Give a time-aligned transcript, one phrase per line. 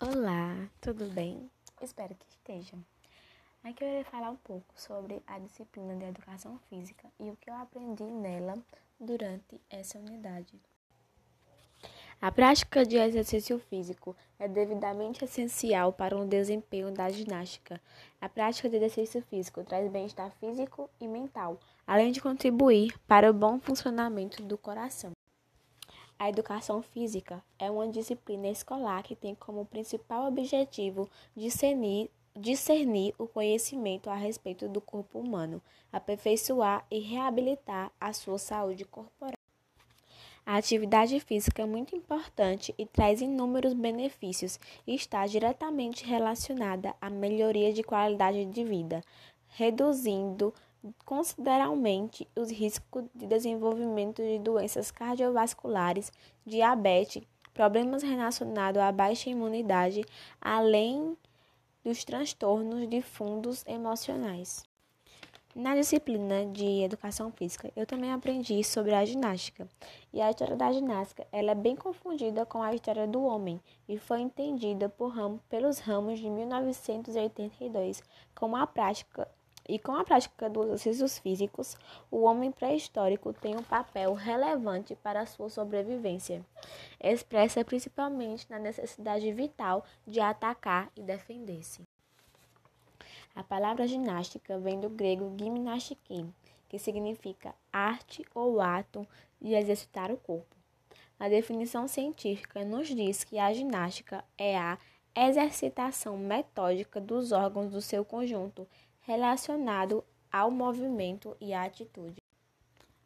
[0.00, 1.50] Olá, tudo bem?
[1.82, 2.78] Espero que esteja.
[3.62, 7.50] Aqui eu irei falar um pouco sobre a disciplina de educação física e o que
[7.50, 8.56] eu aprendi nela
[8.98, 10.58] durante essa unidade.
[12.22, 17.80] A prática de exercício físico é devidamente essencial para o desempenho da ginástica.
[18.20, 23.34] A prática de exercício físico traz bem-estar físico e mental, além de contribuir para o
[23.34, 25.10] bom funcionamento do coração.
[26.16, 33.26] A educação física é uma disciplina escolar que tem como principal objetivo discernir, discernir o
[33.26, 35.60] conhecimento a respeito do corpo humano,
[35.92, 39.41] aperfeiçoar e reabilitar a sua saúde corporal.
[40.44, 47.08] A atividade física é muito importante e traz inúmeros benefícios e está diretamente relacionada à
[47.08, 49.02] melhoria de qualidade de vida,
[49.50, 50.52] reduzindo
[51.04, 56.10] consideravelmente os riscos de desenvolvimento de doenças cardiovasculares,
[56.44, 57.22] diabetes,
[57.54, 60.04] problemas relacionados à baixa imunidade,
[60.40, 61.16] além
[61.84, 64.71] dos transtornos de fundos emocionais.
[65.54, 69.68] Na disciplina de educação física, eu também aprendi sobre a ginástica.
[70.10, 73.98] E a história da ginástica ela é bem confundida com a história do homem e
[73.98, 78.02] foi entendida ramo, pelos ramos de 1982
[78.34, 79.28] como a prática
[79.68, 81.76] e com a prática dos exercícios físicos,
[82.10, 86.44] o homem pré-histórico tem um papel relevante para a sua sobrevivência,
[86.98, 91.82] expressa principalmente na necessidade vital de atacar e defender-se.
[93.34, 96.26] A palavra ginástica vem do grego gymnastike,
[96.68, 99.06] que significa arte ou ato
[99.40, 100.54] de exercitar o corpo.
[101.18, 104.78] A definição científica nos diz que a ginástica é a
[105.14, 108.68] exercitação metódica dos órgãos do seu conjunto
[109.00, 112.20] relacionado ao movimento e à atitude.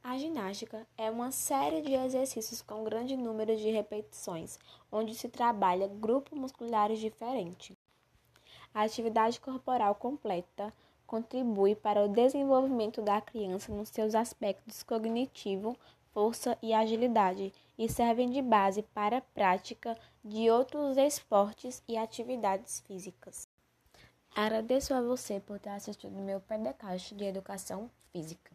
[0.02, 4.58] A ginástica é uma série de exercícios com grande número de repetições,
[4.90, 7.76] onde se trabalha grupos musculares diferentes.
[8.76, 10.70] A atividade corporal completa
[11.06, 15.74] contribui para o desenvolvimento da criança nos seus aspectos cognitivo,
[16.12, 22.80] força e agilidade e servem de base para a prática de outros esportes e atividades
[22.80, 23.48] físicas.
[24.34, 28.52] Agradeço a você por ter assistido meu podcast de educação física.